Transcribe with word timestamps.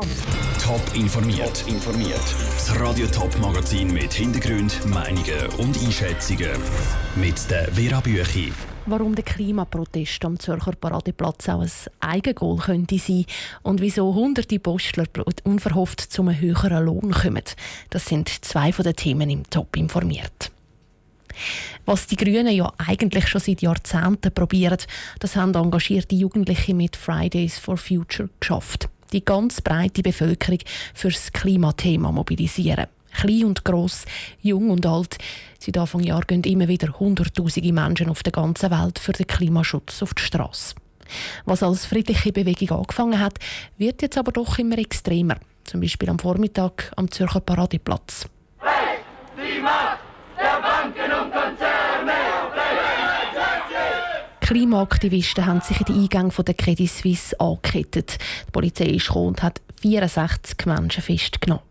Top 0.00 0.80
informiert. 0.94 1.62
informiert. 1.68 2.24
Das 2.54 2.80
Radio 2.80 3.06
Top 3.08 3.38
Magazin 3.38 3.92
mit 3.92 4.14
Hintergrund, 4.14 4.86
Meinungen 4.86 5.46
und 5.58 5.76
Einschätzungen 5.76 6.52
mit 7.16 7.50
der 7.50 7.70
Vera 7.74 8.00
Büchi. 8.00 8.50
Warum 8.86 9.14
der 9.14 9.24
Klimaprotest 9.24 10.24
am 10.24 10.38
Zürcher 10.38 10.72
Paradeplatz 10.72 11.50
auch 11.50 11.60
ein 11.60 11.70
Eigengoal 12.00 12.56
könnte 12.56 12.98
sein 12.98 13.26
und 13.62 13.82
wieso 13.82 14.14
hunderte 14.14 14.58
Postler 14.58 15.04
unverhofft 15.44 16.00
zu 16.00 16.22
einem 16.22 16.40
höheren 16.40 16.82
Lohn 16.82 17.10
kommen. 17.10 17.44
Das 17.90 18.06
sind 18.06 18.30
zwei 18.42 18.72
von 18.72 18.84
den 18.84 18.96
Themen 18.96 19.28
im 19.28 19.50
Top 19.50 19.76
informiert. 19.76 20.50
Was 21.84 22.06
die 22.06 22.16
Grünen 22.16 22.54
ja 22.54 22.72
eigentlich 22.78 23.28
schon 23.28 23.42
seit 23.42 23.60
Jahrzehnten 23.60 24.32
probieren, 24.32 24.78
das 25.18 25.36
haben 25.36 25.54
engagierte 25.54 26.14
Jugendliche 26.14 26.72
mit 26.72 26.96
Fridays 26.96 27.58
for 27.58 27.76
Future 27.76 28.30
geschafft. 28.40 28.88
Die 29.12 29.24
ganz 29.24 29.60
breite 29.60 30.02
Bevölkerung 30.02 30.58
fürs 30.94 31.32
Klimathema 31.32 32.12
mobilisieren. 32.12 32.86
Klein 33.12 33.44
und 33.44 33.64
gross, 33.64 34.04
jung 34.40 34.70
und 34.70 34.86
alt. 34.86 35.18
Seit 35.58 35.76
Anfang 35.78 36.02
Jahr 36.02 36.22
gehen 36.22 36.44
immer 36.44 36.68
wieder 36.68 36.98
Hunderttausende 36.98 37.72
Menschen 37.72 38.08
auf 38.08 38.22
der 38.22 38.32
ganzen 38.32 38.70
Welt 38.70 39.00
für 39.00 39.12
den 39.12 39.26
Klimaschutz 39.26 40.02
auf 40.02 40.14
die 40.14 40.22
Straße. 40.22 40.76
Was 41.44 41.64
als 41.64 41.86
friedliche 41.86 42.32
Bewegung 42.32 42.78
angefangen 42.78 43.18
hat, 43.18 43.38
wird 43.78 44.00
jetzt 44.02 44.16
aber 44.16 44.30
doch 44.30 44.58
immer 44.58 44.78
extremer. 44.78 45.36
Zum 45.64 45.80
Beispiel 45.80 46.08
am 46.08 46.20
Vormittag 46.20 46.92
am 46.96 47.10
Zürcher 47.10 47.40
Paradeplatz. 47.40 48.26
Recht, 48.62 49.02
die 49.36 49.60
Macht 49.60 49.98
der 50.38 50.60
Banken 50.62 51.12
und 51.12 51.32
Konzerne! 51.32 52.30
Klimaaktivisten 54.50 55.46
haben 55.46 55.60
sich 55.60 55.78
in 55.78 55.86
den 55.86 56.02
Eingang 56.02 56.32
der 56.44 56.54
Credit 56.54 56.90
Suisse 56.90 57.38
angekettet. 57.38 58.18
Die 58.48 58.50
Polizei 58.50 58.86
ist 58.86 59.06
gekommen 59.06 59.28
und 59.28 59.42
hat 59.44 59.60
64 59.80 60.66
Menschen 60.66 61.04
festgenommen 61.04 61.62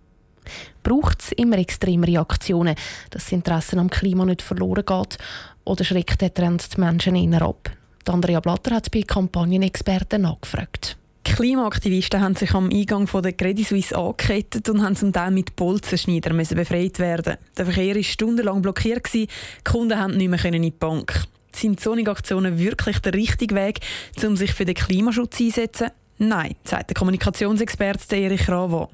braucht 0.82 1.22
es 1.22 1.32
immer 1.34 1.58
extremere 1.58 2.22
Aktionen, 2.22 2.76
dass 3.10 3.26
das 3.26 3.32
Interesse 3.34 3.78
am 3.78 3.90
Klima 3.90 4.24
nicht 4.24 4.42
verloren 4.42 4.86
geht 4.86 5.18
oder 5.66 5.84
schreckt 5.84 6.22
der 6.22 6.34
Trend 6.34 6.74
die 6.74 6.80
Menschen 6.80 7.16
eher 7.16 7.42
ab? 7.42 7.70
Andrea 8.08 8.40
Blatter 8.40 8.74
hat 8.74 8.90
bei 8.92 9.02
Kampagnenexperten 9.02 10.22
nachgefragt. 10.22 10.98
Klimaaktivisten 11.26 12.22
haben 12.22 12.36
sich 12.36 12.54
am 12.54 12.70
Eingang 12.70 13.08
von 13.08 13.22
der 13.22 13.34
Credit 13.34 13.68
Suisse 13.68 13.96
angekettet 13.96 14.70
und 14.70 14.82
haben 14.82 14.96
zum 14.96 15.12
Teil 15.12 15.32
mit 15.32 15.58
Bolzenschneider 15.58 16.34
befreit 16.34 16.98
werden. 16.98 17.36
Der 17.58 17.66
Verkehr 17.66 17.96
war 17.98 18.04
stundenlang 18.04 18.62
blockiert, 18.62 19.14
die 19.14 19.28
Kunden 19.66 20.00
konnten 20.00 20.18
nicht 20.18 20.30
mehr 20.30 20.46
in 20.46 20.62
die 20.62 20.72
Bank. 20.72 21.28
Sind 21.52 21.80
solche 21.80 22.10
Aktionen 22.10 22.60
wirklich 22.60 23.00
der 23.00 23.14
richtige 23.14 23.56
Weg, 23.56 23.80
um 24.24 24.38
sich 24.38 24.54
für 24.54 24.66
den 24.66 24.76
Klimaschutz 24.76 25.40
einzusetzen? 25.40 25.90
Nein, 26.18 26.56
sagt 26.64 26.90
der 26.90 26.96
Kommunikationsexperte 26.96 28.16
Erich 28.18 28.50
Ravo 28.50 28.90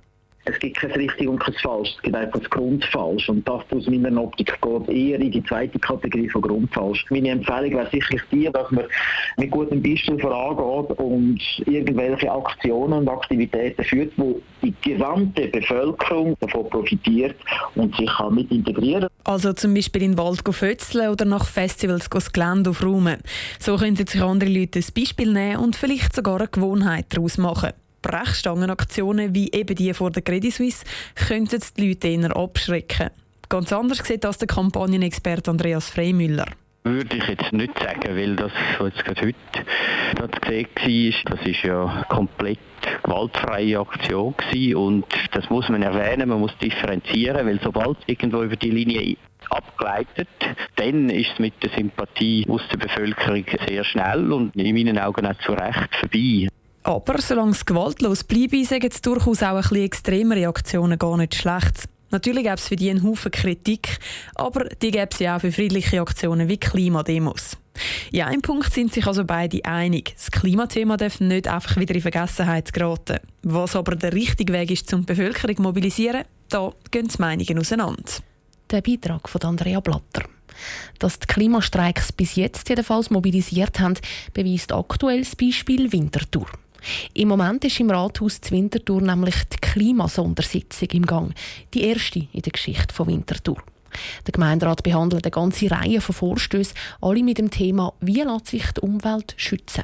es 0.45 0.59
gibt 0.59 0.77
kein 0.77 0.91
richtig 0.91 1.27
und 1.27 1.39
kein 1.39 1.55
falsch, 1.55 1.93
es 1.95 2.01
gibt 2.03 2.15
einfach 2.15 2.39
das 2.39 2.49
Grundfalsch. 2.49 3.29
Und 3.29 3.47
das 3.47 3.61
aus 3.71 3.87
meiner 3.87 4.21
Optik 4.21 4.57
geht 4.61 4.89
eher 4.89 5.19
in 5.19 5.31
die 5.31 5.43
zweite 5.43 5.79
Kategorie 5.79 6.29
von 6.29 6.41
Grundfalsch. 6.41 7.05
Meine 7.09 7.29
Empfehlung 7.29 7.71
wäre 7.71 7.89
sicherlich 7.91 8.21
die, 8.31 8.49
dass 8.51 8.69
man 8.71 8.85
mit 9.37 9.51
gutem 9.51 9.81
Beispiel 9.81 10.19
vorangeht 10.19 10.97
und 10.99 11.41
irgendwelche 11.65 12.31
Aktionen 12.31 12.93
und 12.93 13.09
Aktivitäten 13.09 13.83
führt, 13.83 14.13
wo 14.17 14.39
die 14.61 14.73
gesamte 14.83 15.47
Bevölkerung 15.47 16.35
davon 16.39 16.69
profitiert 16.69 17.35
und 17.75 17.95
sich 17.95 18.09
kann 18.17 18.35
mit 18.35 18.51
integrieren 18.51 19.07
Also 19.23 19.53
zum 19.53 19.73
Beispiel 19.73 20.03
in 20.03 20.11
den 20.11 20.17
Wald 20.17 20.41
fötzeln 20.49 21.09
oder 21.09 21.25
nach 21.25 21.45
Festivals 21.47 22.09
das 22.09 22.31
Gelände 22.31 22.69
aufräumen. 22.69 23.17
So 23.59 23.77
könnten 23.77 24.05
sich 24.05 24.21
andere 24.21 24.49
Leute 24.49 24.79
ein 24.79 24.85
Beispiel 24.95 25.33
nehmen 25.33 25.57
und 25.57 25.75
vielleicht 25.75 26.15
sogar 26.15 26.39
eine 26.39 26.47
Gewohnheit 26.47 27.05
daraus 27.09 27.37
machen. 27.37 27.73
Brechstangenaktionen 28.05 29.33
wie 29.33 29.51
eben 29.51 29.75
die 29.75 29.93
vor 29.93 30.11
der 30.11 30.21
Credit 30.21 30.53
Suisse 30.53 30.85
könnten 31.27 31.61
die 31.77 31.89
Leute 31.89 32.07
eher 32.07 32.35
abschrecken. 32.35 33.09
Ganz 33.49 33.73
anders 33.73 33.99
sieht 34.05 34.23
das 34.23 34.37
der 34.37 34.47
Kampagnenexperte 34.47 35.51
Andreas 35.51 35.89
Freimüller 35.89 36.45
würde 36.85 37.17
ich 37.17 37.27
jetzt 37.27 37.51
nicht 37.51 37.77
sagen, 37.79 38.15
weil 38.15 38.35
das, 38.35 38.51
was 38.77 38.93
jetzt 38.93 39.05
gerade 39.05 39.21
heute 39.21 40.39
gesehen 40.39 41.25
war, 41.25 41.35
das 41.35 41.47
ist 41.47 41.63
ja 41.63 42.05
komplett 42.09 42.59
gewaltfreie 43.03 43.79
Aktion 43.79 44.35
gewesen 44.37 44.75
und 44.75 45.05
das 45.31 45.49
muss 45.49 45.67
man 45.69 45.81
erwähnen, 45.81 46.29
man 46.29 46.39
muss 46.39 46.55
differenzieren, 46.59 47.47
weil 47.47 47.59
sobald 47.63 47.97
irgendwo 48.05 48.43
über 48.43 48.55
die 48.55 48.69
Linie 48.69 49.17
abgleitet, 49.49 50.27
dann 50.75 51.09
ist 51.09 51.31
es 51.33 51.39
mit 51.39 51.53
der 51.63 51.71
Sympathie 51.71 52.45
aus 52.47 52.61
der 52.71 52.77
Bevölkerung 52.77 53.45
sehr 53.67 53.83
schnell 53.83 54.31
und 54.31 54.55
in 54.55 54.75
meinen 54.75 54.99
Augen 54.99 55.25
auch 55.25 55.37
zu 55.39 55.53
Recht 55.53 55.95
vorbei. 55.99 56.47
Aber 56.85 57.19
solange 57.19 57.53
es 57.53 57.65
gewaltlos 57.65 58.23
bleibe, 58.23 58.63
sagen 58.63 58.91
es 58.91 59.01
durchaus 59.01 59.41
auch 59.41 59.55
ein 59.55 59.61
bisschen 59.61 59.85
extremere 59.85 60.47
Aktionen 60.47 60.99
gar 60.99 61.17
nicht 61.17 61.33
schlecht. 61.33 61.89
Natürlich 62.11 62.43
gäbe 62.43 62.55
es 62.57 62.67
für 62.67 62.75
die 62.75 62.91
einen 62.91 63.01
Haufen 63.01 63.31
Kritik, 63.31 63.97
aber 64.35 64.65
die 64.65 64.91
gäbe 64.91 65.09
es 65.11 65.17
ja 65.17 65.35
auch 65.35 65.41
für 65.41 65.51
friedliche 65.51 65.99
Aktionen 65.99 66.47
wie 66.47 66.57
Klimademos. 66.57 67.57
In 68.11 68.21
einem 68.21 68.43
Punkt 68.43 68.71
sind 68.71 68.93
sich 68.93 69.07
also 69.07 69.25
beide 69.25 69.65
einig. 69.65 70.13
Das 70.15 70.29
Klimathema 70.29 70.95
darf 70.95 71.19
nicht 71.19 71.47
einfach 71.47 71.75
wieder 71.77 71.95
in 71.95 72.01
Vergessenheit 72.01 72.71
geraten. 72.71 73.17
Was 73.41 73.75
aber 73.75 73.95
der 73.95 74.13
richtige 74.13 74.53
Weg 74.53 74.69
ist, 74.69 74.93
um 74.93 75.01
die 75.01 75.07
Bevölkerung 75.07 75.55
zu 75.55 75.61
mobilisieren, 75.63 76.25
da 76.49 76.71
gehen 76.91 77.07
die 77.07 77.19
Meinungen 77.19 77.57
auseinander. 77.57 78.03
Der 78.69 78.81
Beitrag 78.81 79.27
von 79.27 79.41
Andrea 79.41 79.79
Blatter. 79.79 80.29
Dass 80.99 81.17
die 81.17 81.25
Klimastreiks 81.25 82.11
bis 82.11 82.35
jetzt 82.35 82.69
jedenfalls 82.69 83.09
mobilisiert 83.09 83.79
haben, 83.79 83.95
beweist 84.33 84.71
aktuell 84.71 85.23
das 85.23 85.35
Beispiel 85.35 85.91
Winterthur. 85.91 86.47
Im 87.13 87.27
Moment 87.27 87.63
ist 87.65 87.79
im 87.79 87.89
Rathaus 87.89 88.41
zu 88.41 88.51
Winterthur 88.51 89.01
nämlich 89.01 89.35
die 89.45 89.57
Klimasondersitzung 89.57 90.89
im 90.91 91.05
Gang. 91.05 91.33
Die 91.73 91.83
erste 91.83 92.27
in 92.31 92.41
der 92.41 92.51
Geschichte 92.51 92.93
von 92.93 93.07
Winterthur. 93.07 93.61
Der 94.25 94.31
Gemeinderat 94.31 94.83
behandelt 94.83 95.25
eine 95.25 95.31
ganze 95.31 95.71
Reihe 95.71 96.01
von 96.01 96.15
Vorstößen, 96.15 96.77
alle 97.01 97.23
mit 97.23 97.37
dem 97.37 97.49
Thema 97.49 97.93
«Wie 98.01 98.21
lässt 98.21 98.47
sich 98.47 98.71
die 98.73 98.81
Umwelt 98.81 99.33
schützen?». 99.37 99.83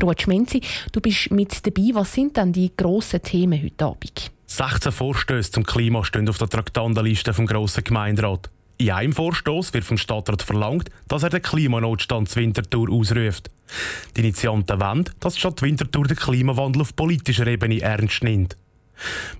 Ruud 0.00 0.20
Schmenzi, 0.20 0.60
du 0.92 1.00
bist 1.00 1.30
mit 1.30 1.64
dabei. 1.64 1.90
Was 1.92 2.14
sind 2.14 2.36
denn 2.36 2.52
die 2.52 2.72
grossen 2.76 3.22
Themen 3.22 3.62
heute 3.62 3.84
Abend? 3.84 4.32
16 4.46 4.92
Vorstöße 4.92 5.52
zum 5.52 5.64
Klima 5.64 6.04
stehen 6.04 6.28
auf 6.28 6.38
der 6.38 6.48
Traktandenliste 6.48 7.32
vom 7.32 7.46
grossen 7.46 7.84
Gemeinderat. 7.84 8.50
In 8.76 8.90
einem 8.90 9.12
Vorstoß 9.12 9.72
wird 9.72 9.84
vom 9.84 9.98
Stadtrat 9.98 10.42
verlangt, 10.42 10.90
dass 11.06 11.22
er 11.22 11.30
den 11.30 11.42
Klimanotstand 11.42 12.28
zur 12.28 12.42
Winterthur 12.42 12.90
ausruft. 12.90 13.50
Die 14.16 14.20
Initianten 14.20 14.80
wollen, 14.80 15.08
dass 15.20 15.34
die 15.34 15.40
Stadt 15.40 15.62
Winterthur 15.62 16.06
den 16.06 16.16
Klimawandel 16.16 16.82
auf 16.82 16.96
politischer 16.96 17.46
Ebene 17.46 17.80
ernst 17.80 18.24
nimmt. 18.24 18.56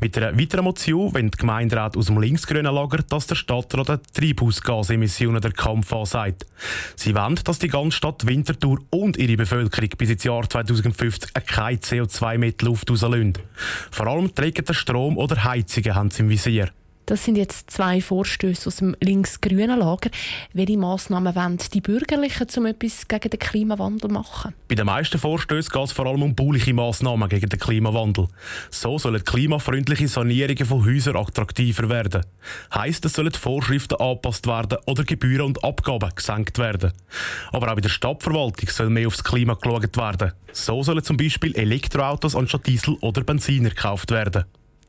Mit 0.01 0.17
einer 0.17 0.39
weiteren 0.39 0.65
Motion 0.65 1.15
wenn 1.15 1.31
die 1.31 1.39
Gemeinderat 1.39 1.97
aus 1.97 2.07
dem 2.07 2.21
linksgrünen 2.21 2.75
Lager, 2.75 2.99
dass 3.09 3.27
der 3.27 3.37
Stadtrat 3.37 4.01
die 4.17 4.21
Treibhausgasemissionen 4.21 5.41
der 5.41 5.53
Kampf 5.53 5.93
ansagt. 5.93 6.47
Sie 6.97 7.15
wollen, 7.15 7.39
dass 7.45 7.59
die 7.59 7.69
ganze 7.69 7.97
Stadt 7.97 8.27
Winterthur 8.27 8.79
und 8.91 9.17
ihre 9.17 9.37
Bevölkerung 9.37 9.91
bis 9.97 10.11
ins 10.11 10.25
Jahr 10.25 10.49
2050 10.49 11.33
kein 11.47 11.79
CO2 11.79 12.39
mehr 12.39 12.53
Luft 12.63 12.91
rauslösen. 12.91 13.35
Vor 13.91 14.07
allem 14.07 14.35
trägt 14.35 14.69
der 14.69 14.75
Strom 14.75 15.17
oder 15.17 15.45
Heizungen 15.45 15.95
haben 15.95 16.11
sie 16.11 16.23
im 16.23 16.29
Visier. 16.29 16.71
Das 17.07 17.23
sind 17.23 17.37
jetzt 17.37 17.71
zwei 17.71 18.01
Vorstöße 18.01 18.67
aus 18.67 18.77
dem 18.77 18.97
links-grünen 19.01 19.79
Lager. 19.79 20.11
Welche 20.55 20.79
Massnahmen 20.79 21.35
wollen 21.35 21.59
die 21.73 21.83
Bürgerlichen, 21.83 22.47
um 22.57 22.67
etwas 22.67 23.07
gegen 23.07 23.29
den 23.29 23.39
Klimawandel 23.39 24.11
machen? 24.11 24.55
Bei 24.69 24.75
den 24.75 24.87
meisten 24.87 25.19
Vorstößen 25.19 25.71
geht 25.71 25.85
es 25.85 25.93
vor 25.93 26.07
allem 26.07 26.23
um 26.23 26.35
bauliche 26.35 26.73
Massnahmen 26.73 27.29
gegen 27.29 27.51
den 27.51 27.59
Klimawandel. 27.59 28.29
So 28.71 28.99
sollen 28.99 29.23
klimafreundliche 29.23 30.09
Sanierungen 30.09 30.65
von 30.65 30.87
Häusern 30.87 31.17
attraktiver 31.17 31.91
werden. 31.91 32.25
Heißt, 32.75 33.05
es 33.05 33.13
sollen 33.13 33.33
Vorschriften 33.33 34.01
angepasst 34.01 34.47
werden 34.47 34.79
oder 34.87 35.05
Gebühren 35.05 35.47
und 35.47 35.63
Abgaben 35.63 36.11
gesenkt 36.17 36.59
werden. 36.59 36.93
Aber 37.53 37.71
auch 37.71 37.75
bei 37.75 37.83
der 37.83 37.91
Stadtverwaltung 37.91 38.71
soll 38.71 38.89
mehr 38.89 39.09
aufs 39.09 39.23
Klima 39.23 39.55
geschaut 39.55 39.95
werden. 39.99 40.33
So 40.53 40.83
sollen 40.83 41.05
zum 41.05 41.19
Beispiel 41.19 41.55
Elektroautos 41.55 42.35
anstatt 42.35 42.67
Diesel 42.67 42.97
oder 43.03 43.23
Benziner 43.23 43.69
gekauft 43.69 44.11
werden. 44.11 44.45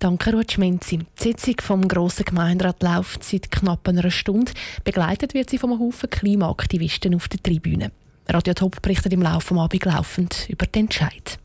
Danke, 0.06 0.34
Ruth 0.34 0.52
Schmenzi. 0.52 1.00
Die 1.00 1.24
Sitzung 1.24 1.56
vom 1.62 1.88
Grossen 1.88 2.26
Gemeinderat 2.26 2.84
läuft 2.84 3.24
seit 3.24 3.50
knapp 3.50 3.88
einer 3.88 4.12
Stunde. 4.12 4.52
Begleitet 4.84 5.34
wird 5.34 5.50
sie 5.50 5.58
von 5.58 5.72
einem 5.72 5.80
Haufen 5.80 6.12
Klimaaktivisten 6.12 7.16
auf 7.16 7.28
der 7.28 7.42
Tribüne. 7.42 7.92
Radio 8.30 8.54
Top 8.54 8.84
berichtet 8.84 9.14
im 9.14 9.24
Laufe 9.24 9.56
des 9.56 9.64
Abends 9.64 9.86
laufend 9.86 10.46
über 10.48 10.68
den 10.68 10.84
Entscheid. 10.84 11.40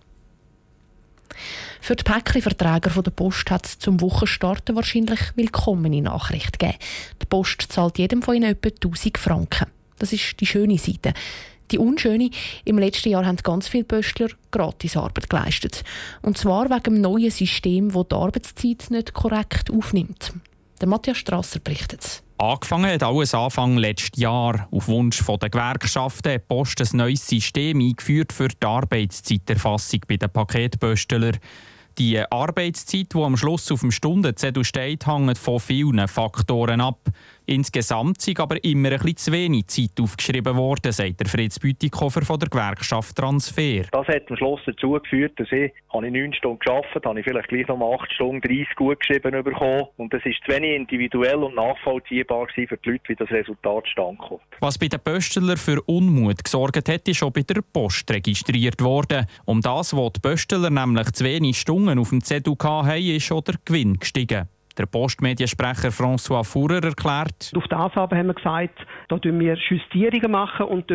Für 1.80 1.96
die 1.96 2.04
Päckchenverträger 2.04 3.02
der 3.02 3.10
Post 3.10 3.50
hat 3.50 3.64
es 3.64 3.78
zum 3.78 3.98
Wochenstart 4.02 4.74
wahrscheinlich 4.74 5.20
willkommene 5.36 6.02
Nachricht 6.02 6.58
gegeben. 6.58 6.76
Die 7.22 7.26
Post 7.26 7.62
zahlt 7.70 7.96
jedem 7.96 8.20
von 8.20 8.34
ihnen 8.34 8.50
etwa 8.50 8.68
1000 8.68 9.16
Franken. 9.16 9.68
Das 9.98 10.12
ist 10.12 10.38
die 10.38 10.44
schöne 10.44 10.76
Seite. 10.76 11.14
Die 11.70 11.78
unschöne, 11.78 12.30
im 12.64 12.78
letzten 12.78 13.10
Jahr 13.10 13.24
haben 13.24 13.36
ganz 13.36 13.68
viele 13.68 13.84
Pöstler 13.84 14.28
Gratisarbeit 14.50 15.30
geleistet. 15.30 15.84
Und 16.22 16.36
zwar 16.36 16.68
wegen 16.68 16.82
dem 16.82 17.00
neuen 17.00 17.30
System, 17.30 17.92
das 17.92 18.08
die 18.08 18.14
Arbeitszeit 18.14 18.86
nicht 18.90 19.14
korrekt 19.14 19.70
aufnimmt. 19.70 20.32
Der 20.80 20.88
Matthias 20.88 21.18
Strasser 21.18 21.60
berichtet. 21.60 22.22
Angefangen 22.38 22.90
hat 22.90 23.02
alles 23.02 23.34
Anfang 23.34 23.76
letztes 23.76 24.18
Jahr. 24.18 24.66
Auf 24.70 24.88
Wunsch 24.88 25.22
der 25.22 25.50
Gewerkschaften 25.50 26.32
hat 26.32 26.48
Post 26.48 26.80
ein 26.80 26.96
neues 26.96 27.26
System 27.26 27.80
eingeführt 27.80 28.32
für 28.32 28.48
die 28.48 28.66
Arbeitszeiterfassung 28.66 30.00
bei 30.08 30.16
den 30.16 30.30
Paketpöstlern. 30.30 31.36
Die 31.98 32.18
Arbeitszeit, 32.18 33.12
die 33.12 33.18
am 33.18 33.36
Schluss 33.36 33.70
auf 33.70 33.80
dem 33.80 33.90
Stundenzettel 33.90 34.64
steht, 34.64 35.06
hängt 35.06 35.36
von 35.36 35.60
vielen 35.60 36.08
Faktoren 36.08 36.80
ab. 36.80 37.10
Insgesamt 37.50 38.20
sind 38.20 38.38
aber 38.38 38.62
immer 38.62 38.92
ein 38.92 38.98
bisschen 38.98 39.16
zu 39.16 39.32
wenig 39.32 39.66
Zeit 39.66 40.00
aufgeschrieben 40.00 40.54
worden, 40.54 40.92
sagt 40.92 41.18
der 41.18 41.26
Fritz 41.26 41.58
Bütikofer 41.58 42.22
von 42.22 42.38
der 42.38 42.48
Gewerkschaft 42.48 43.16
Transfer. 43.16 43.82
Das 43.90 44.06
hat 44.06 44.30
am 44.30 44.36
Schluss 44.36 44.60
dazu 44.66 44.92
geführt, 44.92 45.32
dass 45.36 45.50
ich, 45.50 45.72
habe 45.92 46.06
ich 46.06 46.12
neun 46.12 46.32
Stunden 46.32 46.60
gearbeitet, 46.60 47.04
habe 47.04 47.18
ich 47.18 47.26
vielleicht 47.26 47.48
gleich 47.48 47.66
noch 47.66 47.76
mal 47.76 47.92
acht 47.92 48.12
Stunden 48.12 48.40
30 48.40 48.76
gut 48.76 49.00
geschrieben 49.00 49.42
bekommen. 49.42 49.88
Und 49.96 50.14
das 50.14 50.24
ist 50.26 50.36
zu 50.46 50.52
wenig 50.52 50.76
individuell 50.76 51.42
und 51.42 51.56
nachvollziehbar 51.56 52.46
für 52.54 52.76
die 52.76 52.88
Leute, 52.88 53.08
wie 53.08 53.16
das 53.16 53.30
Resultat 53.32 53.88
stand 53.88 54.18
kommt. 54.18 54.42
Was 54.60 54.78
bei 54.78 54.86
den 54.86 55.00
Pöstler 55.00 55.56
für 55.56 55.82
Unmut 55.86 56.44
gesorgt 56.44 56.88
hat, 56.88 57.08
ist 57.08 57.16
schon 57.16 57.32
bei 57.32 57.42
der 57.42 57.62
Post 57.62 58.08
registriert 58.12 58.80
worden. 58.80 59.26
Um 59.44 59.60
das, 59.60 59.92
was 59.92 60.12
die 60.12 60.20
Pöstler 60.20 60.70
nämlich 60.70 61.10
zu 61.10 61.24
wenig 61.24 61.58
Stunden 61.58 61.98
auf 61.98 62.10
dem 62.10 62.22
Zettel 62.22 62.54
hatten, 62.62 62.96
ist 62.96 63.24
schon 63.24 63.42
der 63.42 63.56
Gewinn 63.64 63.98
gestiegen. 63.98 64.48
Der 64.78 64.86
Postmediensprecher 64.86 65.90
François 65.90 66.44
Fuhrer 66.44 66.82
erklärt. 66.82 67.52
Auf 67.54 67.66
das 67.68 67.92
aber 67.96 68.16
haben 68.16 68.28
wir 68.28 68.34
gesagt, 68.34 68.86
da 69.08 69.16
machen 69.16 69.40
wir 69.40 69.54
Justierungen 69.54 70.30
machen 70.30 70.66
und 70.66 70.90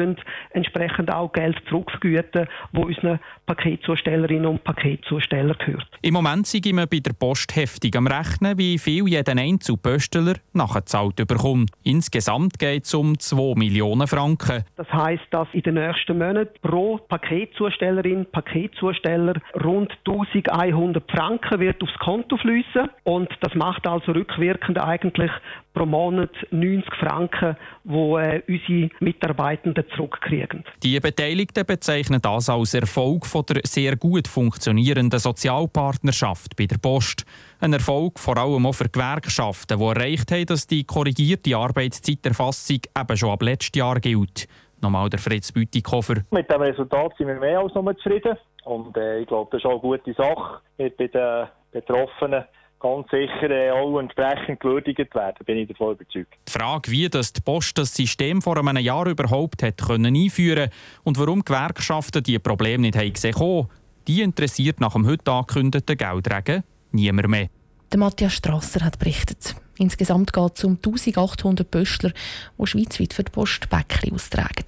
entsprechend 0.51 1.12
auch 1.12 1.31
Geld 1.31 1.62
zurückvergüten, 1.69 2.48
wo 2.72 2.83
unseren 2.83 3.19
Paketzustellerinnen 3.45 4.45
und 4.45 4.63
Paketzusteller 4.63 5.56
gehört. 5.56 5.88
Im 6.01 6.13
Moment 6.13 6.48
sind 6.48 6.66
wir 6.66 6.88
bei 6.88 7.00
der 7.00 7.13
Post 7.13 7.56
heftig 7.56 7.95
am 7.95 8.07
Rechnen, 8.07 8.57
wie 8.57 8.77
viel 8.77 9.07
jeder 9.07 9.38
Einzelpöstler 9.38 10.36
nachgezahlt 10.54 11.16
bekommt. 11.16 11.72
Insgesamt 11.83 12.57
geht 12.57 12.86
es 12.86 12.94
um 12.94 13.19
2 13.19 13.56
Millionen 13.56 14.07
Franken. 14.07 14.63
Das 14.77 14.92
heisst, 14.92 15.25
dass 15.31 15.48
in 15.54 15.62
den 15.62 15.75
nächsten 15.75 16.18
Monaten 16.18 16.54
pro 16.62 16.98
Paketzustellerin, 16.98 18.25
Paketzusteller 18.31 19.33
rund 19.63 19.92
1100 20.07 21.12
Franken 21.12 21.60
wird 21.60 21.81
aufs 21.83 21.98
Konto 22.00 22.38
fließen 22.38 22.89
und 23.04 23.30
das 23.42 23.54
macht 23.56 23.75
also 23.83 24.12
rückwirkend 24.12 24.80
eigentlich 24.80 25.31
pro 25.74 25.86
Monat 25.86 26.31
90 26.51 26.94
Franken, 26.95 27.57
wo 27.83 28.18
äh, 28.18 28.42
unsere 28.48 28.89
Mitarbeitenden 29.00 29.83
zurückkriegen. 29.95 30.63
Die 30.83 31.00
Beteiligten 31.00 31.66
bezeichnen 31.66 32.22
das 32.22 32.50
als 32.50 32.74
Erfolg 32.74 33.25
von 33.25 33.45
der 33.45 33.62
sehr 33.66 33.95
gut 33.95 34.27
funktionierenden 34.27 35.19
Sozialpartnerschaft 35.19 36.56
bei 36.56 36.66
der 36.66 36.77
Post. 36.77 37.25
Ein 37.60 37.74
Erfolg 37.74 38.19
vor 38.19 38.38
allem 38.38 38.66
auch 38.66 38.74
für 38.74 38.89
Gewerkschaften, 38.89 39.77
die 39.77 39.83
erreicht 39.83 40.31
haben, 40.31 40.45
dass 40.45 40.68
die 40.68 40.83
korrigierte 40.83 41.56
Arbeitszeiterfassung 41.57 42.80
eben 42.98 43.18
schon 43.18 43.30
ab 43.31 43.42
letztem 43.42 43.80
Jahr 43.80 44.00
gilt. 44.00 44.48
Nochmal 44.81 45.10
der 45.10 45.19
Fritz 45.19 45.51
Bütikofer. 45.51 46.24
Mit 46.31 46.50
dem 46.50 46.62
Resultat 46.62 47.13
sind 47.18 47.27
wir 47.27 47.39
mehr 47.39 47.60
als 47.60 47.74
nur 47.74 47.95
zufrieden. 47.98 48.38
Und 48.66 48.95
äh, 48.98 49.19
ich 49.19 49.27
glaube, 49.27 49.50
das 49.51 49.60
ist 49.60 49.66
auch 49.66 49.72
eine 49.72 49.98
gute 49.98 50.13
Sache. 50.13 50.60
bei 50.77 50.89
den 50.89 51.48
Betroffenen 51.72 52.45
ganz 52.85 53.09
sicher 53.09 53.49
äh, 53.49 53.71
auch 53.71 53.99
entsprechend 53.99 54.59
gewürdigt 54.59 55.13
werden, 55.15 55.45
bin 55.45 55.57
ich 55.57 55.67
davon 55.67 55.93
überzeugt. 55.93 56.33
Die 56.47 56.51
Frage, 56.51 56.91
wie 56.91 57.09
das 57.09 57.33
die 57.33 57.41
Post 57.41 57.77
das 57.77 57.93
System 57.93 58.41
vor 58.41 58.57
einem 58.57 58.77
Jahr 58.77 59.07
überhaupt 59.07 59.63
hat 59.63 59.77
können 59.77 60.15
einführen 60.15 60.69
und 61.03 61.19
warum 61.19 61.43
Gewerkschaften 61.43 62.23
diese 62.23 62.39
Probleme 62.39 62.81
nicht 62.81 62.97
haben 62.97 63.13
gesehen 63.13 63.67
die 64.07 64.21
interessiert 64.21 64.79
nach 64.79 64.93
dem 64.93 65.07
heute 65.07 65.31
angekündigten 65.31 65.97
Geldregen 65.97 66.63
niemand 66.91 67.27
mehr. 67.27 67.47
Der 67.91 67.99
Matthias 67.99 68.33
Strasser 68.33 68.85
hat 68.85 68.99
berichtet. 68.99 69.55
Insgesamt 69.77 70.31
geht 70.31 70.57
es 70.57 70.63
um 70.63 70.73
1800 70.75 71.69
Pöstler, 71.69 72.11
die 72.57 72.67
schweizweit 72.67 73.13
für 73.13 73.23
die 73.23 73.31
Post 73.31 73.69
Päckchen 73.69 74.13
austragen. 74.13 74.65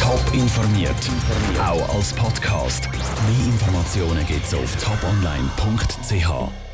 Top 0.00 0.22
informiert, 0.32 1.10
auch 1.60 1.94
als 1.94 2.12
Podcast. 2.14 2.88
Mehr 2.90 3.46
Informationen 3.46 4.26
gibt 4.26 4.44
es 4.46 4.54
auf 4.54 4.76
toponline.ch. 4.82 6.67